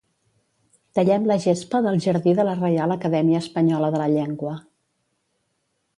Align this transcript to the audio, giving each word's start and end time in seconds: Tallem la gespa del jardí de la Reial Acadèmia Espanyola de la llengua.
Tallem 0.99 1.27
la 1.31 1.37
gespa 1.43 1.83
del 1.87 2.01
jardí 2.07 2.35
de 2.41 2.47
la 2.49 2.57
Reial 2.63 2.97
Acadèmia 2.97 3.45
Espanyola 3.45 3.93
de 3.97 4.03
la 4.05 4.09
llengua. 4.17 4.59